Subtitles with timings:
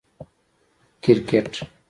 [1.03, 1.53] 🏏 کرکټ